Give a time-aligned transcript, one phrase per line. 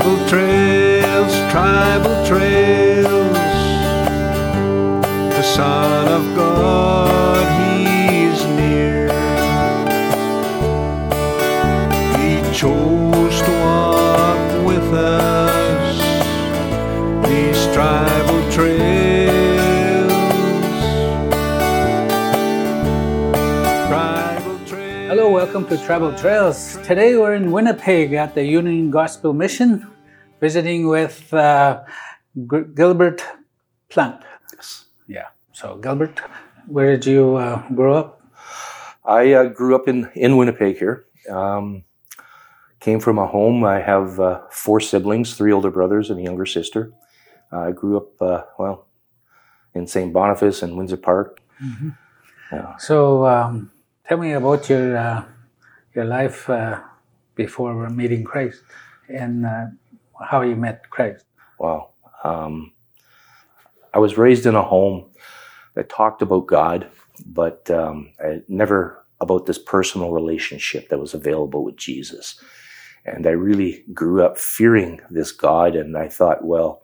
[0.00, 3.36] Tribal trails, tribal trails.
[5.36, 7.29] The Son of God,
[25.52, 26.78] welcome to Tribal Trails.
[26.84, 29.84] Today we're in Winnipeg at the Union Gospel Mission,
[30.38, 31.82] visiting with uh,
[32.36, 33.20] G- Gilbert
[33.88, 34.22] Plante.
[34.54, 34.84] Yes.
[35.08, 35.26] Yeah.
[35.50, 36.20] So, Gilbert,
[36.68, 38.22] where did you uh, grow up?
[39.04, 41.06] I uh, grew up in, in Winnipeg here.
[41.28, 41.82] Um,
[42.78, 43.64] came from a home.
[43.64, 46.92] I have uh, four siblings, three older brothers and a younger sister.
[47.50, 48.86] I grew up, uh, well,
[49.74, 50.12] in St.
[50.12, 51.40] Boniface and Windsor Park.
[52.52, 52.76] Yeah.
[52.76, 53.72] So, um,
[54.08, 55.24] tell me about your uh,
[55.94, 56.80] your life uh,
[57.34, 58.62] before meeting Christ
[59.08, 59.66] and uh,
[60.20, 61.24] how you met Christ.
[61.58, 61.90] Wow.
[62.24, 62.72] Um,
[63.92, 65.10] I was raised in a home
[65.74, 66.88] that talked about God,
[67.26, 68.12] but um,
[68.48, 72.40] never about this personal relationship that was available with Jesus.
[73.04, 76.82] And I really grew up fearing this God, and I thought, well,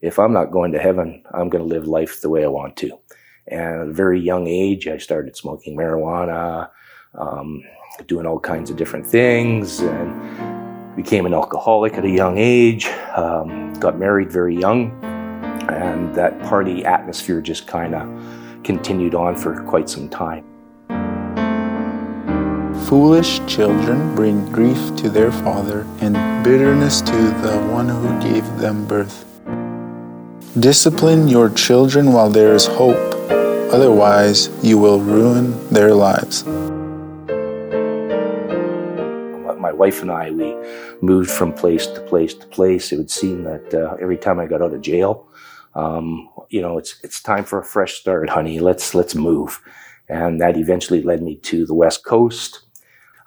[0.00, 2.76] if I'm not going to heaven, I'm going to live life the way I want
[2.78, 2.98] to.
[3.46, 6.70] And at a very young age, I started smoking marijuana,
[7.14, 7.62] um,
[8.06, 12.86] doing all kinds of different things, and became an alcoholic at a young age.
[13.16, 14.90] Um, got married very young,
[15.70, 20.44] and that party atmosphere just kind of continued on for quite some time.
[22.86, 28.86] Foolish children bring grief to their father and bitterness to the one who gave them
[28.86, 29.24] birth.
[30.58, 32.96] Discipline your children while there is hope,
[33.70, 36.44] otherwise, you will ruin their lives.
[39.78, 40.54] Wife and I, we
[41.00, 42.92] moved from place to place to place.
[42.92, 45.28] It would seem that uh, every time I got out of jail,
[45.74, 48.58] um, you know, it's it's time for a fresh start, honey.
[48.58, 49.60] Let's let's move,
[50.08, 52.62] and that eventually led me to the West Coast.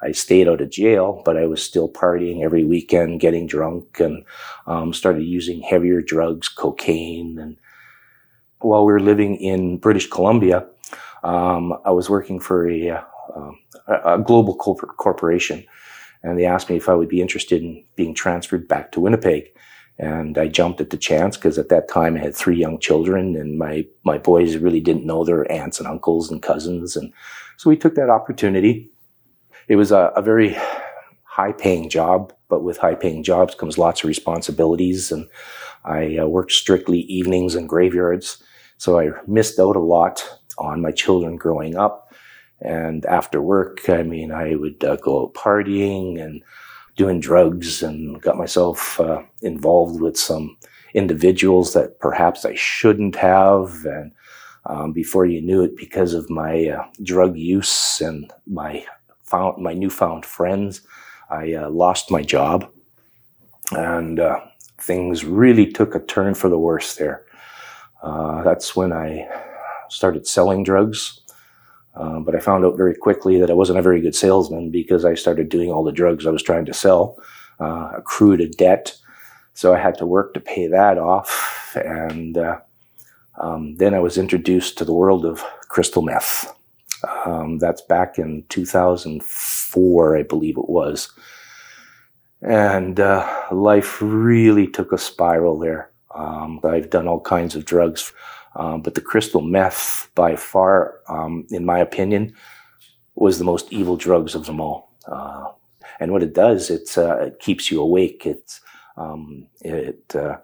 [0.03, 4.25] I stayed out of jail, but I was still partying every weekend, getting drunk, and
[4.65, 7.37] um, started using heavier drugs, cocaine.
[7.37, 7.57] And
[8.59, 10.65] while we were living in British Columbia,
[11.23, 13.01] um, I was working for a, uh,
[13.35, 15.63] um, a global corporate corporation
[16.23, 19.45] and they asked me if I would be interested in being transferred back to Winnipeg.
[19.97, 23.35] And I jumped at the chance because at that time I had three young children
[23.35, 26.95] and my, my boys really didn't know their aunts and uncles and cousins.
[26.95, 27.13] And
[27.57, 28.89] so we took that opportunity.
[29.67, 30.57] It was a, a very
[31.23, 35.11] high paying job, but with high paying jobs comes lots of responsibilities.
[35.11, 35.27] And
[35.85, 38.41] I uh, worked strictly evenings and graveyards.
[38.77, 40.27] So I missed out a lot
[40.57, 42.10] on my children growing up.
[42.61, 46.43] And after work, I mean, I would uh, go out partying and
[46.95, 50.57] doing drugs and got myself uh, involved with some
[50.93, 53.85] individuals that perhaps I shouldn't have.
[53.85, 54.11] And
[54.65, 58.85] um, before you knew it, because of my uh, drug use and my
[59.23, 60.81] found my newfound friends,
[61.29, 62.69] I uh, lost my job,
[63.71, 64.41] and uh,
[64.79, 67.25] things really took a turn for the worse there.
[68.03, 69.27] Uh, that's when I
[69.89, 71.20] started selling drugs.
[71.95, 75.03] Um, but I found out very quickly that I wasn't a very good salesman because
[75.03, 77.17] I started doing all the drugs I was trying to sell,
[77.59, 78.95] uh, accrued a debt.
[79.53, 81.75] So I had to work to pay that off.
[81.75, 82.59] And uh,
[83.39, 86.55] um, then I was introduced to the world of crystal meth.
[87.25, 91.11] Um, that's back in 2004, I believe it was.
[92.41, 95.91] And uh, life really took a spiral there.
[96.15, 98.13] Um, I've done all kinds of drugs
[98.55, 102.33] um, but the crystal meth, by far, um, in my opinion,
[103.15, 104.91] was the most evil drugs of them all.
[105.07, 105.49] Uh,
[105.99, 108.25] and what it does, it's, uh, it keeps you awake.
[108.25, 108.61] It's,
[108.97, 110.37] um, it uh,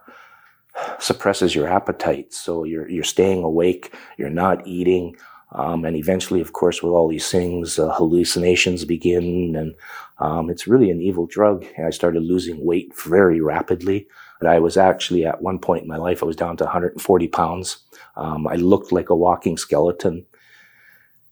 [0.99, 2.33] suppresses your appetite.
[2.33, 5.15] So you're, you're staying awake, you're not eating.
[5.53, 9.55] Um, and eventually, of course, with all these things, uh, hallucinations begin.
[9.55, 9.75] And
[10.19, 11.65] um, it's really an evil drug.
[11.77, 14.07] And I started losing weight very rapidly.
[14.39, 17.27] But I was actually at one point in my life, I was down to 140
[17.29, 17.77] pounds.
[18.17, 20.25] Um, I looked like a walking skeleton.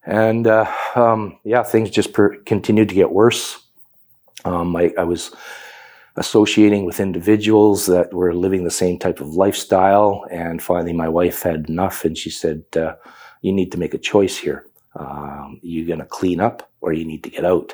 [0.06, 3.60] And uh, um, yeah, things just per- continued to get worse.
[4.46, 5.34] Um, I, I, was
[6.18, 10.24] associating with individuals that were living the same type of lifestyle.
[10.30, 12.94] And finally, my wife had enough and she said, uh,
[13.42, 14.68] You need to make a choice here.
[14.96, 17.74] Um, you're going to clean up or you need to get out.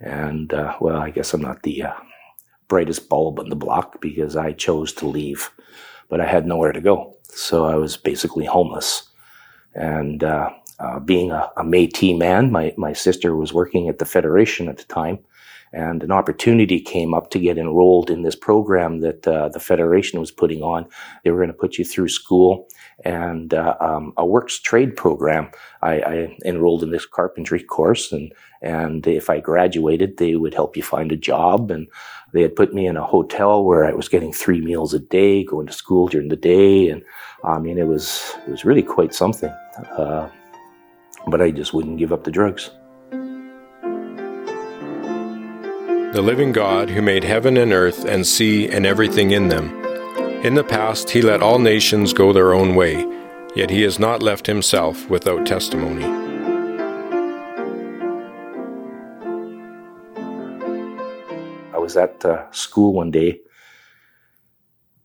[0.00, 1.92] And uh, well, I guess I'm not the uh,
[2.68, 5.50] brightest bulb in the block because I chose to leave,
[6.10, 7.16] but I had nowhere to go.
[7.22, 9.08] So I was basically homeless.
[9.74, 14.04] And uh, uh, being a, a Métis man, my, my sister was working at the
[14.04, 15.20] Federation at the time,
[15.72, 20.18] and an opportunity came up to get enrolled in this program that uh, the Federation
[20.18, 20.86] was putting on.
[21.22, 22.66] They were going to put you through school
[23.04, 25.50] and uh, um, a works trade program.
[25.82, 30.76] I, I, enrolled in this carpentry course, and and if I graduated, they would help
[30.76, 31.70] you find a job.
[31.70, 31.86] And
[32.32, 35.44] they had put me in a hotel where I was getting three meals a day,
[35.44, 37.02] going to school during the day, and
[37.44, 39.50] I mean it was it was really quite something.
[39.96, 40.28] Uh,
[41.26, 42.70] but I just wouldn't give up the drugs.
[46.12, 49.70] The living God who made heaven and earth and sea and everything in them.
[50.44, 53.06] In the past he let all nations go their own way,
[53.54, 56.19] yet he has not left himself without testimony.
[61.90, 63.40] Was at uh, school one day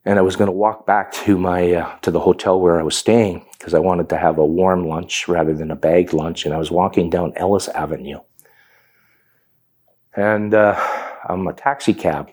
[0.05, 2.83] and I was going to walk back to my uh, to the hotel where I
[2.83, 6.45] was staying because I wanted to have a warm lunch rather than a bagged lunch.
[6.45, 8.19] And I was walking down Ellice Avenue,
[10.15, 10.79] and uh,
[11.27, 12.29] um, a taxi cab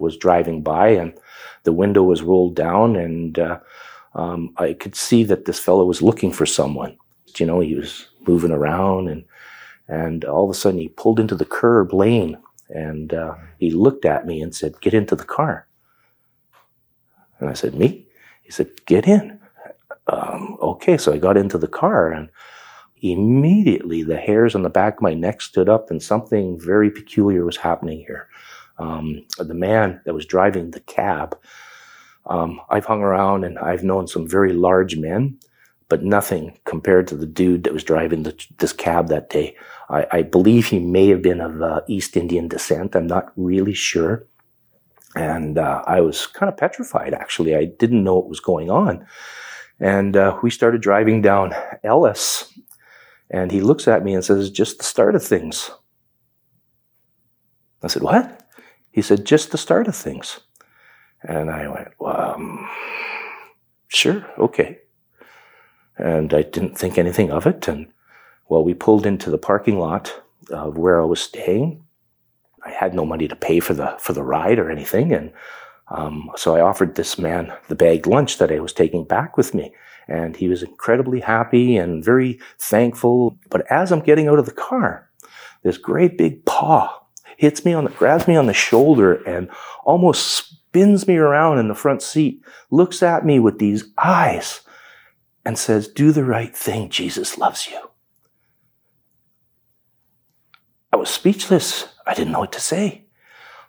[0.00, 1.14] was driving by, and
[1.62, 3.60] the window was rolled down, and uh,
[4.14, 6.98] um, I could see that this fellow was looking for someone.
[7.38, 9.24] You know, he was moving around, and
[9.86, 12.36] and all of a sudden he pulled into the curb lane,
[12.68, 15.68] and uh, he looked at me and said, "Get into the car."
[17.42, 18.06] And I said, Me?
[18.42, 19.40] He said, Get in.
[20.06, 22.28] Um, okay, so I got into the car and
[23.02, 27.44] immediately the hairs on the back of my neck stood up and something very peculiar
[27.44, 28.28] was happening here.
[28.78, 31.36] Um, the man that was driving the cab,
[32.26, 35.38] um, I've hung around and I've known some very large men,
[35.92, 39.54] but nothing compared to the dude that was driving the, this cab that day.
[39.90, 42.96] I, I, believe he may have been of uh, East Indian descent.
[42.96, 44.26] I'm not really sure.
[45.14, 47.54] And uh, I was kind of petrified, actually.
[47.54, 49.06] I didn't know what was going on.
[49.80, 51.54] And uh, we started driving down
[51.84, 52.50] Ellice,
[53.28, 55.70] and he looks at me and says, Just the start of things.
[57.82, 58.48] I said, What?
[58.92, 60.40] He said, Just the start of things.
[61.20, 62.66] And I went, Well, um,
[63.88, 64.78] sure, okay.
[65.98, 67.68] And I didn't think anything of it.
[67.68, 67.88] And
[68.48, 71.84] well, we pulled into the parking lot of where I was staying.
[72.64, 75.32] I had no money to pay for the for the ride or anything, and
[75.88, 79.52] um, so I offered this man the bagged lunch that I was taking back with
[79.54, 79.74] me,
[80.06, 83.36] and he was incredibly happy and very thankful.
[83.50, 85.08] But as I'm getting out of the car,
[85.62, 87.02] this great big paw
[87.36, 89.50] hits me on the grabs me on the shoulder and
[89.84, 92.40] almost spins me around in the front seat,
[92.70, 94.60] looks at me with these eyes,
[95.44, 96.88] and says, "Do the right thing.
[96.88, 97.90] Jesus loves you."
[100.92, 101.88] I was speechless.
[102.06, 103.06] I didn't know what to say.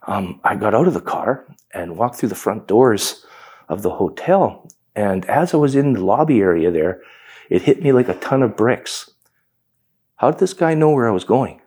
[0.08, 3.26] Um, I got out of the car and walked through the front doors
[3.70, 4.68] of the hotel.
[4.96, 7.02] And as I was in the lobby area there,
[7.50, 9.10] it hit me like a ton of bricks.
[10.18, 11.62] How did this guy know where I was going?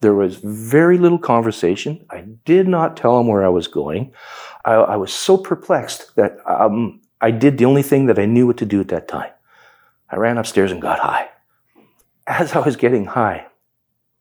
[0.00, 2.04] There was very little conversation.
[2.10, 4.12] I did not tell him where I was going.
[4.64, 8.46] I, I was so perplexed that um, I did the only thing that I knew
[8.46, 9.30] what to do at that time.
[10.10, 11.28] I ran upstairs and got high.
[12.26, 13.46] As I was getting high,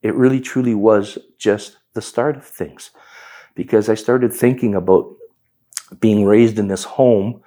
[0.01, 2.91] it really truly was just the start of things
[3.55, 5.15] because I started thinking about
[5.99, 7.41] being raised in this home,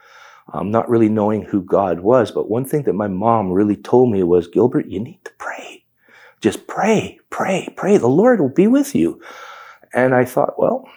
[0.52, 2.31] um, not really knowing who God was.
[2.31, 5.84] But one thing that my mom really told me was, Gilbert, you need to pray.
[6.40, 7.96] Just pray, pray, pray.
[7.96, 9.20] The Lord will be with you.
[9.93, 10.88] And I thought, well,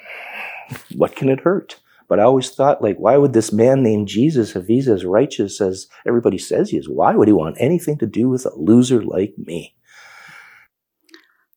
[0.95, 1.79] what can it hurt?
[2.09, 5.61] But I always thought, like, why would this man named Jesus, if he's as righteous
[5.61, 9.03] as everybody says he is, why would he want anything to do with a loser
[9.03, 9.75] like me?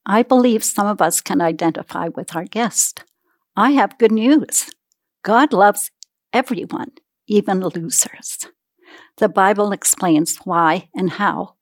[0.05, 3.03] I believe some of us can identify with our guest.
[3.57, 4.71] I have good news.
[5.23, 5.91] God loves
[6.35, 6.93] everyone,
[7.27, 8.47] even losers.
[9.17, 11.55] The Bible explains why and how.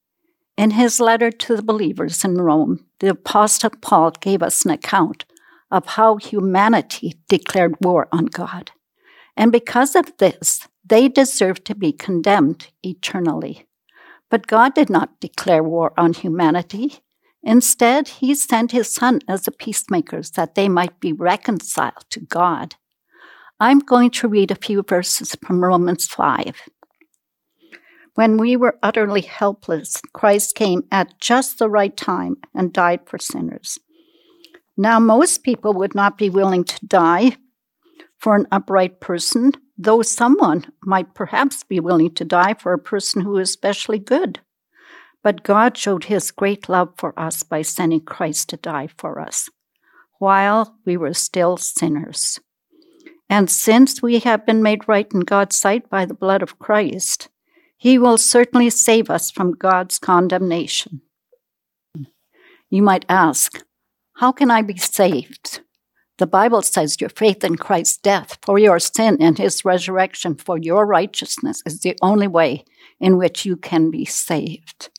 [0.57, 5.27] In his letter to the believers in Rome, the Apostle Paul gave us an account
[5.71, 8.73] of how humanity declared war on God.
[9.41, 13.67] And because of this, they deserve to be condemned eternally.
[14.29, 16.99] But God did not declare war on humanity.
[17.43, 22.75] Instead, he sent his son as a peacemaker that they might be reconciled to God.
[23.59, 26.61] I'm going to read a few verses from Romans 5.
[28.17, 33.19] When we were utterly helpless, Christ came at just the right time and died for
[33.19, 33.79] sinners.
[34.77, 37.39] Now, most people would not be willing to die
[38.21, 43.23] for an upright person, though someone might perhaps be willing to die for a person
[43.23, 44.41] who is especially good.
[45.23, 49.49] But God showed his great love for us by sending Christ to die for us
[50.19, 52.39] while we were still sinners.
[53.29, 57.29] And since we have been made right in God's sight by the blood of Christ,
[57.79, 61.01] he will certainly save us from God's condemnation.
[62.69, 63.65] You might ask,
[64.17, 65.61] How can I be saved?
[66.21, 70.59] The Bible says your faith in Christ's death for your sin and his resurrection for
[70.59, 72.67] your righteousness is the only way
[73.01, 74.91] in which you can be saved.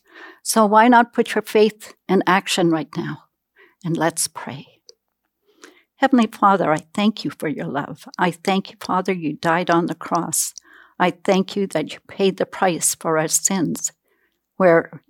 [0.42, 3.26] So why not put your faith in action right now?
[3.86, 4.66] And let's pray.
[5.98, 8.08] Heavenly Father, I thank you for your love.
[8.18, 10.56] I thank you, Father, you died on the cross.
[10.98, 13.92] I thank you that you paid the price for our sins,
[14.58, 15.04] where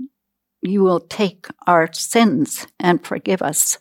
[0.61, 3.77] you will take our sins and forgive us.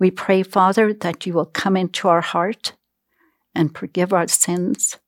[0.00, 2.74] We pray, Father, that you will come into our heart
[3.54, 4.98] and forgive our sins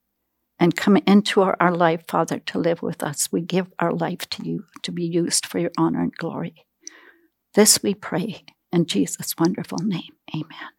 [0.58, 3.28] and come into our, our, life, Father, to live with us.
[3.30, 6.66] We give our life to you to be used for your honor and glory.
[7.54, 10.14] This we pray in Jesus' wonderful name.
[10.34, 10.70] Amen.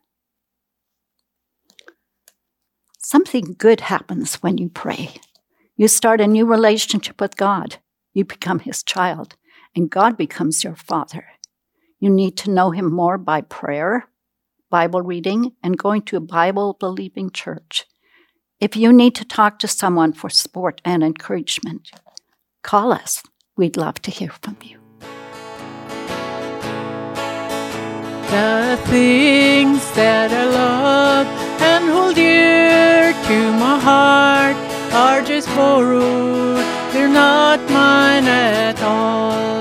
[2.99, 5.15] Something good happens when you pray.
[5.75, 7.77] You start a new relationship with God.
[8.13, 9.35] You become His child,
[9.75, 11.25] and God becomes your Father.
[12.01, 14.07] You need to know Him more by prayer,
[14.71, 17.85] Bible reading, and going to a Bible believing church.
[18.59, 21.91] If you need to talk to someone for support and encouragement,
[22.63, 23.21] call us.
[23.55, 24.79] We'd love to hear from you.
[28.31, 31.27] The things that I love
[31.61, 34.57] and hold dear to my heart
[34.91, 39.60] are just borrowed, they're not mine at all.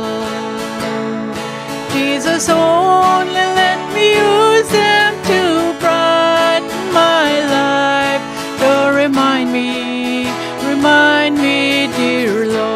[2.40, 7.28] Jesus only let me use them to brighten my
[7.59, 8.23] life,
[8.61, 10.25] to remind me,
[10.66, 12.70] remind me, dear Lord.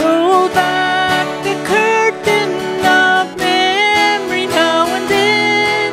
[0.00, 2.50] Roll back the curtain
[2.84, 5.92] of memory now and then.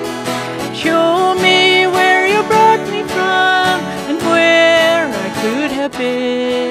[0.73, 6.64] Show me where you brought me from and where I could have been.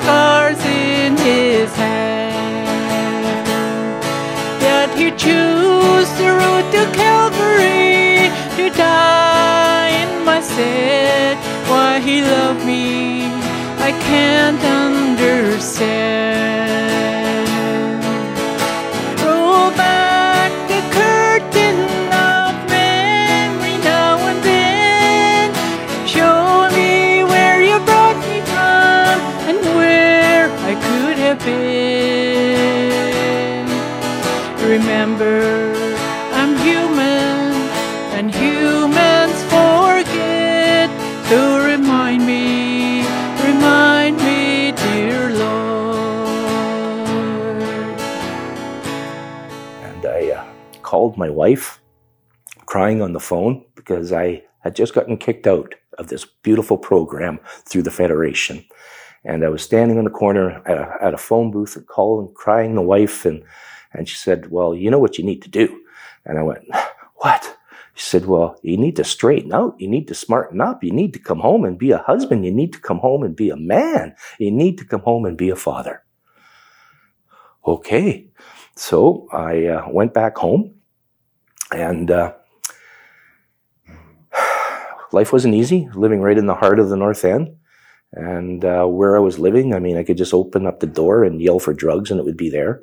[0.00, 2.30] Scars in His hand.
[4.62, 11.36] Yet He chose the road to Calvary to die in my stead.
[11.70, 13.24] Why He loved me,
[13.88, 16.49] I can't understand.
[52.90, 57.38] Crying on the phone because I had just gotten kicked out of this beautiful program
[57.68, 58.64] through the Federation.
[59.24, 62.34] And I was standing in the corner at a, at a phone booth and calling,
[62.34, 63.44] crying the wife, and
[63.92, 65.66] and she said, "Well, you know what you need to do."
[66.24, 66.64] And I went,
[67.22, 67.56] "What?"
[67.94, 69.74] She said, "Well, you need to straighten out.
[69.78, 70.82] You need to smarten up.
[70.82, 72.44] You need to come home and be a husband.
[72.44, 74.14] You need to come home and be a man.
[74.38, 76.02] You need to come home and be a father."
[77.64, 78.30] Okay,
[78.74, 80.74] so I uh, went back home,
[81.70, 82.32] and uh,
[85.12, 85.88] life wasn't easy.
[85.94, 87.56] Living right in the heart of the North End,
[88.12, 91.24] and uh, where I was living, I mean, I could just open up the door
[91.24, 92.82] and yell for drugs, and it would be there.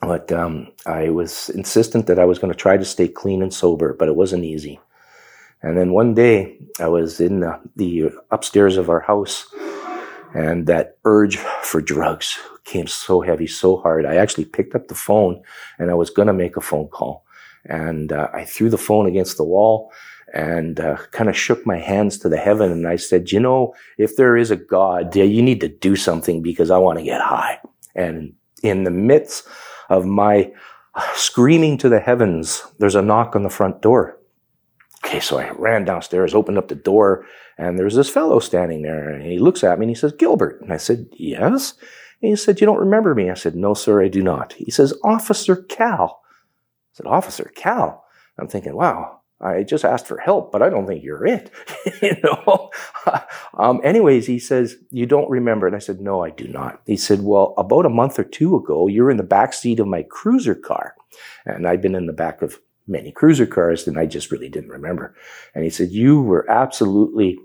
[0.00, 3.52] But um, I was insistent that I was going to try to stay clean and
[3.52, 4.78] sober, but it wasn't easy.
[5.62, 9.46] And then one day, I was in the, the upstairs of our house,
[10.34, 14.04] and that urge for drugs came so heavy, so hard.
[14.04, 15.42] I actually picked up the phone,
[15.78, 17.24] and I was going to make a phone call.
[17.64, 19.90] And uh, I threw the phone against the wall
[20.34, 22.72] and uh, kind of shook my hands to the heaven.
[22.72, 26.42] And I said, You know, if there is a God, you need to do something
[26.42, 27.60] because I want to get high.
[27.94, 29.46] And in the midst
[29.88, 30.52] of my
[31.14, 34.18] screaming to the heavens, there's a knock on the front door.
[35.04, 37.26] Okay, so I ran downstairs, opened up the door,
[37.56, 39.08] and there's this fellow standing there.
[39.08, 40.60] And he looks at me and he says, Gilbert.
[40.60, 41.74] And I said, Yes.
[42.20, 43.30] And he said, You don't remember me?
[43.30, 44.54] I said, No, sir, I do not.
[44.54, 46.22] He says, Officer Cal.
[46.24, 48.04] I said, Officer Cal.
[48.36, 51.50] I'm thinking, wow, I just asked for help, but I don't think you're it.
[52.02, 52.70] you know?
[53.58, 55.66] um, anyways, he says, You don't remember.
[55.66, 56.80] And I said, No, I do not.
[56.86, 59.80] He said, Well, about a month or two ago, you were in the back seat
[59.80, 60.94] of my cruiser car.
[61.44, 64.70] And I've been in the back of many cruiser cars, and I just really didn't
[64.70, 65.14] remember.
[65.54, 67.38] And he said, You were absolutely,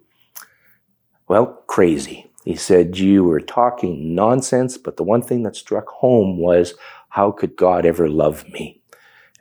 [1.27, 2.31] well, crazy.
[2.45, 6.73] He said, You were talking nonsense, but the one thing that struck home was,
[7.09, 8.78] How could God ever love me?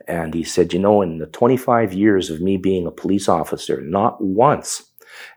[0.09, 3.79] And he said, You know, in the 25 years of me being a police officer,
[3.81, 4.83] not once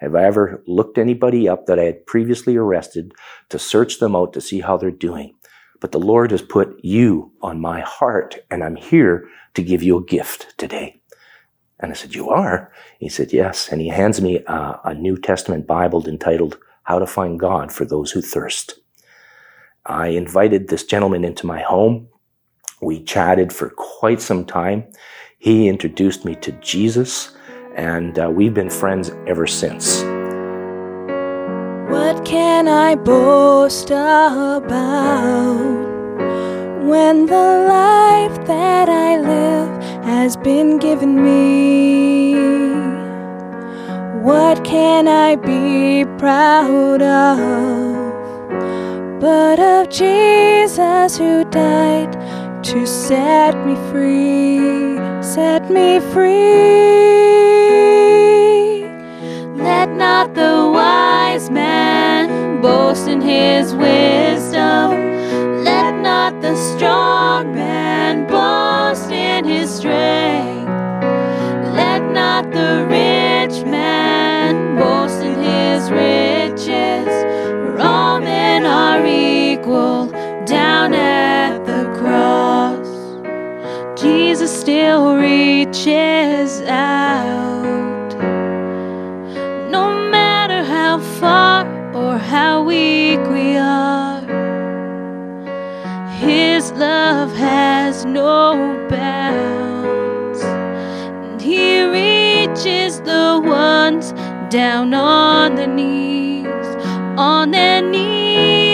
[0.00, 3.12] have I ever looked anybody up that I had previously arrested
[3.50, 5.35] to search them out to see how they're doing.
[5.81, 9.99] But the Lord has put you on my heart, and I'm here to give you
[9.99, 11.00] a gift today.
[11.81, 12.73] And I said, You are?
[12.99, 13.69] He said, Yes.
[13.69, 17.85] And he hands me a, a New Testament Bible entitled How to Find God for
[17.85, 18.79] Those Who Thirst.
[19.85, 22.09] I invited this gentleman into my home.
[22.83, 24.85] We chatted for quite some time.
[25.39, 27.37] He introduced me to Jesus,
[27.77, 30.03] and uh, we've been friends ever since.
[31.93, 35.55] What can I boast about
[36.85, 42.35] when the life that I live has been given me?
[44.25, 48.12] What can I be proud of
[49.21, 52.22] but of Jesus who died
[52.62, 54.97] to set me free?
[55.21, 56.31] Set me free.
[59.57, 65.64] Let not the wise man boast in his wisdom.
[65.64, 70.69] Let not the strong man boast in his strength.
[71.75, 77.07] Let not the rich man boast in his riches.
[77.07, 80.22] For all men are equal
[84.62, 88.11] still reaches out.
[89.76, 94.21] No matter how far or how weak we are,
[96.21, 98.54] His love has no
[98.88, 100.42] bounds.
[101.25, 104.12] And He reaches the ones
[104.49, 106.69] down on their knees,
[107.19, 108.72] on their knees.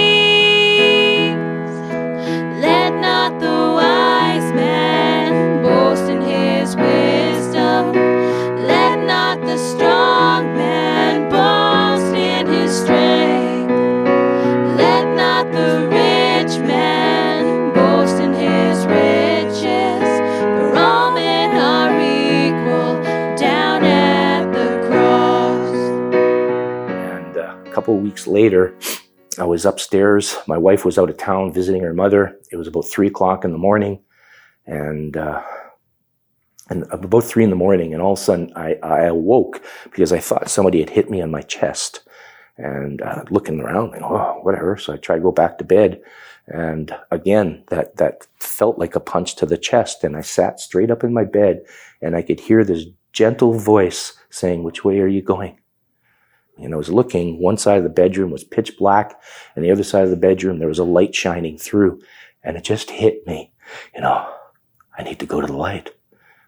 [28.28, 28.74] Later,
[29.38, 30.36] I was upstairs.
[30.46, 32.38] My wife was out of town visiting her mother.
[32.50, 34.02] It was about three o'clock in the morning,
[34.66, 35.42] and uh,
[36.68, 40.12] and about three in the morning, and all of a sudden I, I awoke because
[40.12, 42.00] I thought somebody had hit me on my chest.
[42.60, 44.76] And uh, looking around, like, oh, whatever.
[44.76, 46.00] So I tried to go back to bed,
[46.48, 50.02] and again, that that felt like a punch to the chest.
[50.02, 51.60] And I sat straight up in my bed,
[52.02, 55.57] and I could hear this gentle voice saying, "Which way are you going?"
[56.58, 59.20] And I was looking, one side of the bedroom was pitch black,
[59.54, 62.00] and the other side of the bedroom, there was a light shining through.
[62.42, 63.52] And it just hit me,
[63.94, 64.28] you know,
[64.96, 65.94] I need to go to the light.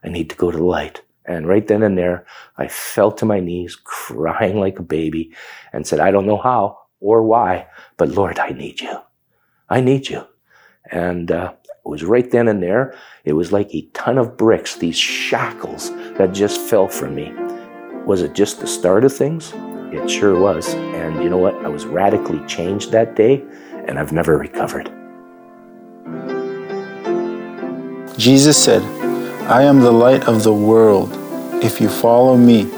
[0.02, 1.02] I need to go to the light.
[1.24, 5.32] And right then and there, I fell to my knees, crying like a baby,
[5.72, 8.98] and said, I don't know how or why, but Lord, I need you.
[9.68, 10.26] I need you.
[10.90, 12.94] And uh, it was right then and there.
[13.24, 17.32] It was like a ton of bricks, these shackles that just fell from me.
[18.04, 19.52] Was it just the start of things?
[19.92, 20.74] It sure was.
[20.74, 21.54] And you know what?
[21.64, 23.42] I was radically changed that day,
[23.86, 24.88] and I've never recovered.
[28.16, 28.82] Jesus said,
[29.50, 31.10] I am the light of the world.
[31.62, 32.68] If you follow me,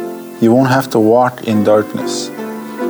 [0.41, 2.31] you won't have to walk in darkness,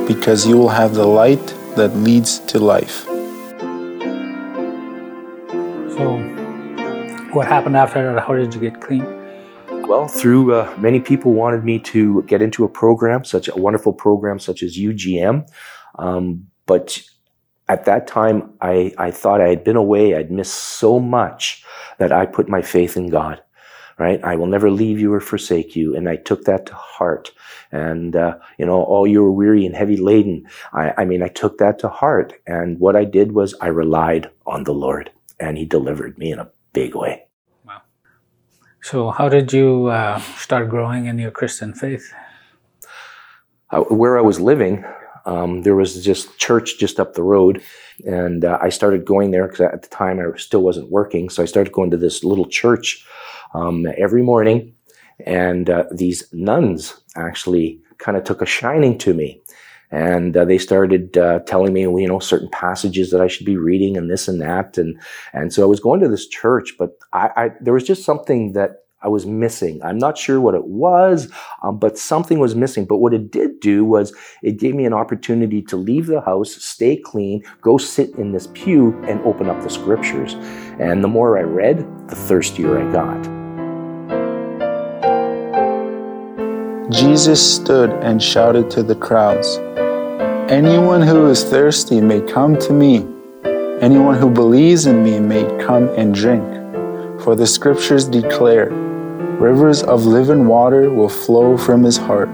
[0.07, 3.03] because you will have the light that leads to life.
[5.95, 6.17] So,
[7.33, 8.23] what happened after that?
[8.25, 9.22] How did you get clean?
[9.85, 13.91] Well, through uh, many people wanted me to get into a program, such a wonderful
[13.91, 15.45] program such as UGM.
[15.99, 17.01] Um, but
[17.67, 20.15] at that time, I, I thought I had been away.
[20.15, 21.65] I'd missed so much
[21.97, 23.41] that I put my faith in God.
[23.99, 24.23] Right?
[24.23, 25.95] I will never leave you or forsake you.
[25.95, 27.31] And I took that to heart.
[27.71, 30.47] And, uh, you know, all you were weary and heavy laden.
[30.73, 32.33] I, I mean, I took that to heart.
[32.47, 36.39] And what I did was I relied on the Lord and he delivered me in
[36.39, 37.27] a big way.
[38.83, 42.13] So, how did you uh, start growing in your Christian faith?
[43.73, 44.85] uh, where I was living,
[45.25, 47.63] um, there was just church just up the road,
[48.05, 51.29] and uh, I started going there because at the time I still wasn't working.
[51.29, 53.05] So I started going to this little church
[53.53, 54.75] um, every morning,
[55.25, 59.41] and uh, these nuns actually kind of took a shining to me,
[59.93, 63.57] and uh, they started uh, telling me, you know, certain passages that I should be
[63.57, 64.99] reading and this and that, and
[65.33, 68.53] and so I was going to this church, but I, I there was just something
[68.53, 69.79] that I was missing.
[69.83, 71.29] I'm not sure what it was,
[71.61, 72.85] um, but something was missing.
[72.85, 76.55] But what it did do was it gave me an opportunity to leave the house,
[76.55, 80.33] stay clean, go sit in this pew, and open up the scriptures.
[80.79, 83.43] And the more I read, the thirstier I got.
[86.91, 89.59] Jesus stood and shouted to the crowds
[90.49, 93.07] Anyone who is thirsty may come to me.
[93.79, 96.43] Anyone who believes in me may come and drink.
[97.21, 98.69] For the scriptures declare,
[99.39, 102.27] rivers of living water will flow from his heart.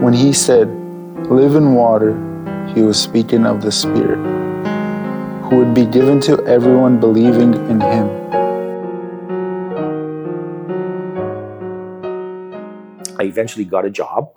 [0.00, 0.68] When he said,
[1.30, 2.14] living water,
[2.74, 4.18] he was speaking of the Spirit,
[5.44, 8.08] who would be given to everyone believing in him.
[13.18, 14.32] I eventually got a job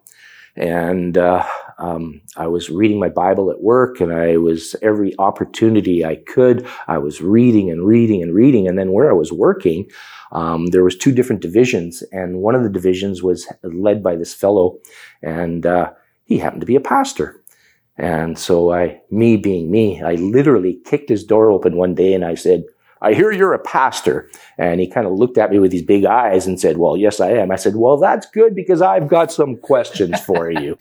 [0.57, 6.05] and uh, um, I was reading my Bible at work, and I was every opportunity
[6.05, 6.67] I could.
[6.87, 9.89] I was reading and reading and reading, and then where I was working,
[10.31, 14.33] um, there was two different divisions, and one of the divisions was led by this
[14.33, 14.79] fellow,
[15.21, 15.91] and uh,
[16.25, 17.39] he happened to be a pastor.
[17.97, 22.25] And so I, me being me, I literally kicked his door open one day, and
[22.25, 22.63] I said,
[23.03, 24.29] I hear you're a pastor.
[24.57, 27.19] And he kind of looked at me with these big eyes and said, Well, yes,
[27.19, 27.51] I am.
[27.51, 30.77] I said, Well, that's good because I've got some questions for you.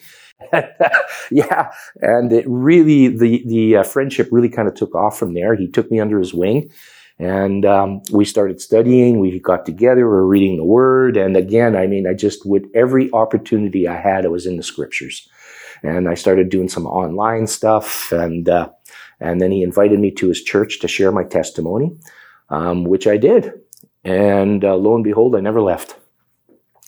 [1.30, 1.72] yeah.
[2.00, 5.54] And it really, the, the uh, friendship really kind of took off from there.
[5.54, 6.70] He took me under his wing
[7.18, 9.20] and um, we started studying.
[9.20, 10.00] We got together.
[10.00, 11.16] We were reading the word.
[11.16, 14.62] And again, I mean, I just would, every opportunity I had, I was in the
[14.62, 15.28] scriptures.
[15.84, 18.70] And I started doing some online stuff and, uh,
[19.22, 21.96] and then he invited me to his church to share my testimony,
[22.50, 23.52] um, which I did.
[24.04, 25.96] And uh, lo and behold, I never left.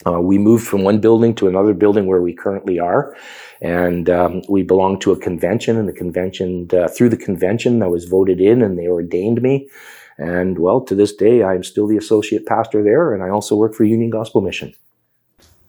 [0.05, 3.15] Uh, we moved from one building to another building where we currently are,
[3.61, 5.77] and um, we belonged to a convention.
[5.77, 9.69] And the convention, uh, through the convention, I was voted in, and they ordained me.
[10.17, 13.73] And well, to this day, I'm still the associate pastor there, and I also work
[13.73, 14.73] for Union Gospel Mission.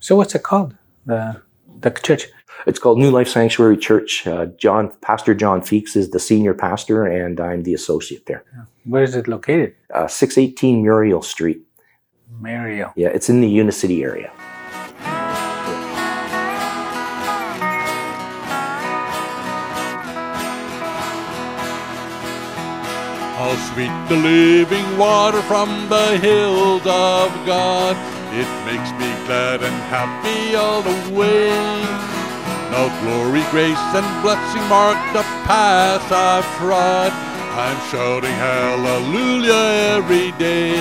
[0.01, 0.77] So, what's it called?
[1.07, 1.41] The
[1.81, 2.27] the church?
[2.67, 4.27] It's called New Life Sanctuary Church.
[4.27, 8.45] Uh, John, Pastor John Feeks is the senior pastor, and I'm the associate there.
[8.85, 9.75] Where is it located?
[9.93, 11.63] Uh, 618 Muriel Street.
[12.41, 12.93] Muriel.
[12.97, 14.33] Yeah, it's in the Unicity area.
[23.37, 28.16] How sweet the living water from the hills of God.
[28.37, 31.49] It makes me glad and happy all the way.
[32.69, 37.13] Now glory, grace, and blessing mark the path I've trod.
[37.57, 40.77] I'm shouting hallelujah every day.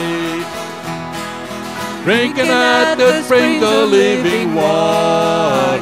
[2.03, 5.79] Drinking at the spring of living water.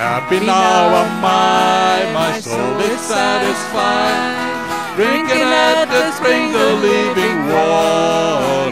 [0.00, 4.96] Happy now am I, my soul is satisfied.
[4.96, 8.67] Drinking at the spring of living water.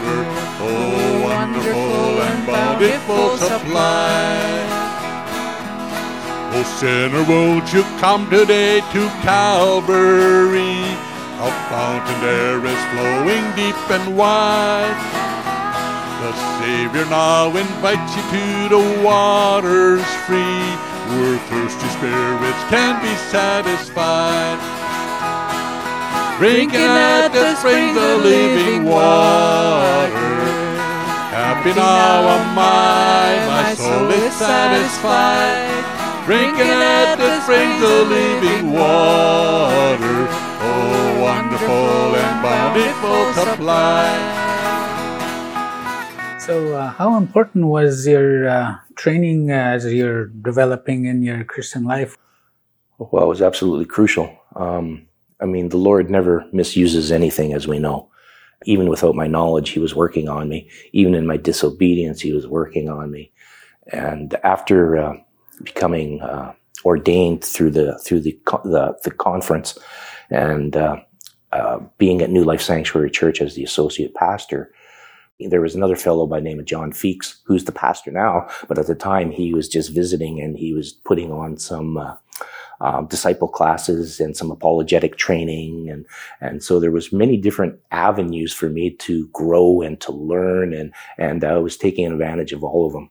[2.77, 4.37] Bountiful supply.
[6.53, 10.77] Oh, sinner, won't you come today to Calvary?
[11.41, 14.93] A fountain there is flowing deep and wide.
[16.21, 20.61] The Savior now invites you to the waters free,
[21.17, 24.61] where thirsty spirits can be satisfied.
[26.37, 30.56] Drinking at the springs of living water.
[31.37, 36.25] Happy now am I, my soul is satisfied.
[36.25, 40.17] Drinking at the springs of living water.
[40.65, 44.09] Oh, wonderful and bountiful supply.
[46.39, 52.17] So, uh, how important was your uh, training as you're developing in your Christian life?
[52.97, 54.35] Well, it was absolutely crucial.
[54.55, 55.07] Um,
[55.39, 58.09] I mean, the Lord never misuses anything, as we know.
[58.65, 60.69] Even without my knowledge, He was working on me.
[60.93, 63.31] Even in my disobedience, He was working on me.
[63.91, 65.17] And after uh,
[65.63, 66.53] becoming uh,
[66.85, 69.77] ordained through the through the the, the conference
[70.29, 70.97] and uh,
[71.51, 74.71] uh, being at New Life Sanctuary Church as the associate pastor,
[75.39, 78.87] there was another fellow by name of John Feeks, who's the pastor now, but at
[78.87, 82.15] the time he was just visiting and he was putting on some uh,
[82.81, 85.89] um, disciple classes and some apologetic training.
[85.89, 86.05] And
[86.41, 90.73] and so there was many different avenues for me to grow and to learn.
[90.73, 93.09] And and I was taking advantage of all of them.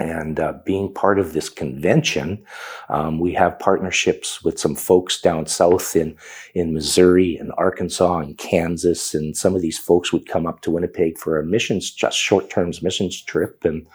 [0.00, 2.44] And uh, being part of this convention,
[2.88, 6.16] um, we have partnerships with some folks down south in
[6.54, 10.70] in Missouri and Arkansas and Kansas, and some of these folks would come up to
[10.70, 13.86] Winnipeg for a missions, just short term missions trip, and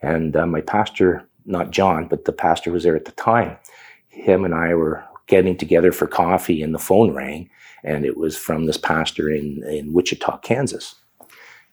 [0.00, 3.58] and uh, my pastor, not John, but the pastor was there at the time
[4.16, 7.50] him and I were getting together for coffee and the phone rang
[7.84, 10.96] and it was from this pastor in, in Wichita, Kansas.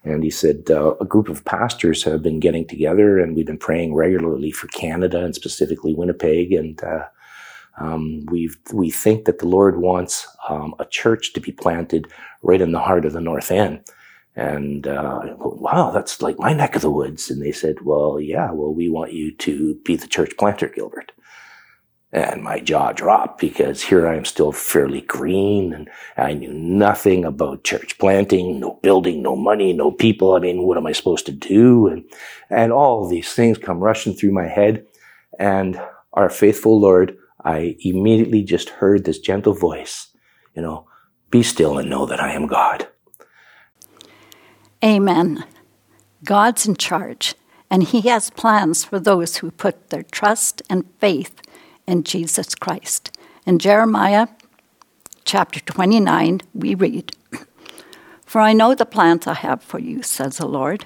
[0.03, 3.57] And he said, uh, a group of pastors have been getting together and we've been
[3.57, 6.51] praying regularly for Canada and specifically Winnipeg.
[6.51, 7.05] And, uh,
[7.79, 12.07] um, we we think that the Lord wants um, a church to be planted
[12.43, 13.83] right in the heart of the North End.
[14.35, 17.29] And uh, wow, that's like my neck of the woods.
[17.29, 21.11] And they said, well, yeah, well, we want you to be the church planter, Gilbert.
[22.13, 27.25] And my jaw dropped because here I am still fairly green and I knew nothing
[27.25, 30.35] about church planting, no building, no money, no people.
[30.35, 31.87] I mean, what am I supposed to do?
[31.87, 32.05] And,
[32.51, 34.85] and all these things come rushing through my head.
[35.39, 35.81] And
[36.13, 40.15] our faithful Lord, I immediately just heard this gentle voice,
[40.55, 40.87] you know,
[41.31, 42.87] be still and know that I am God.
[44.83, 45.45] Amen.
[46.23, 47.33] God's in charge,
[47.71, 51.41] and He has plans for those who put their trust and faith
[51.87, 53.15] in Jesus Christ.
[53.45, 54.27] In Jeremiah
[55.25, 57.15] chapter 29, we read,
[58.25, 60.85] For I know the plans I have for you, says the Lord.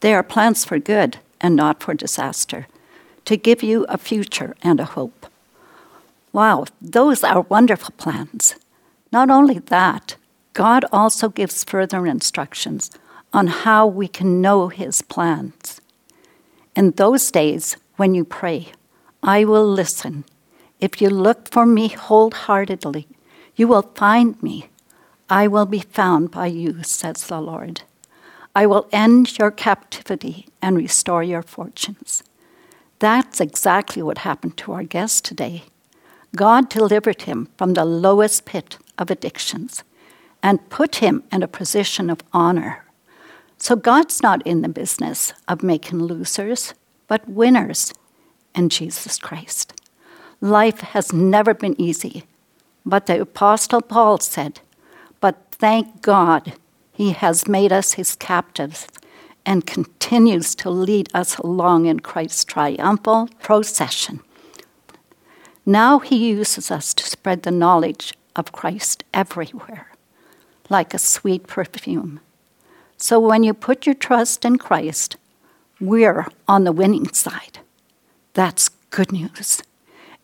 [0.00, 2.66] They are plans for good and not for disaster,
[3.24, 5.26] to give you a future and a hope.
[6.32, 8.56] Wow, those are wonderful plans.
[9.12, 10.16] Not only that,
[10.52, 12.90] God also gives further instructions
[13.32, 15.80] on how we can know His plans.
[16.74, 18.72] In those days, when you pray,
[19.26, 20.24] I will listen.
[20.80, 23.08] If you look for me wholeheartedly,
[23.56, 24.68] you will find me.
[25.28, 27.82] I will be found by you, says the Lord.
[28.54, 32.22] I will end your captivity and restore your fortunes.
[33.00, 35.64] That's exactly what happened to our guest today.
[36.36, 39.82] God delivered him from the lowest pit of addictions
[40.40, 42.84] and put him in a position of honor.
[43.58, 46.74] So God's not in the business of making losers,
[47.08, 47.92] but winners
[48.56, 49.72] in Jesus Christ.
[50.40, 52.24] Life has never been easy,
[52.84, 54.60] but the Apostle Paul said,
[55.20, 56.54] But thank God
[56.92, 58.88] he has made us his captives
[59.44, 64.20] and continues to lead us along in Christ's triumphal procession.
[65.64, 69.88] Now he uses us to spread the knowledge of Christ everywhere,
[70.68, 72.20] like a sweet perfume.
[72.96, 75.16] So when you put your trust in Christ,
[75.80, 77.60] we're on the winning side.
[78.36, 79.62] That's good news.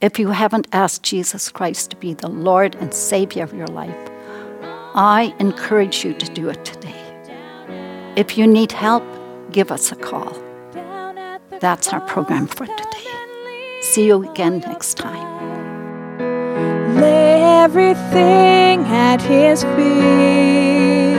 [0.03, 4.11] If you haven't asked Jesus Christ to be the Lord and Savior of your life,
[4.95, 6.95] I encourage you to do it today.
[8.15, 9.03] If you need help,
[9.51, 10.37] give us a call.
[11.61, 13.81] That's our program for today.
[13.81, 15.27] See you again next time.
[17.01, 21.17] Lay everything at his feet.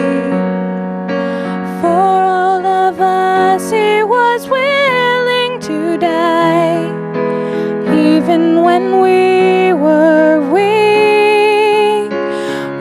[1.81, 4.82] For all of us, he was willing
[5.63, 6.83] to die.
[7.95, 12.11] Even when we were weak,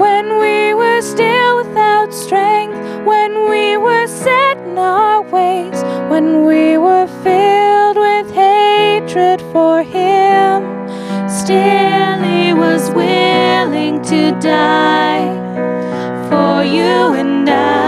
[0.00, 6.76] when we were still without strength, when we were set in our ways, when we
[6.76, 10.88] were filled with hatred for Him,
[11.28, 15.30] still He was willing to die
[16.28, 17.81] for you and I.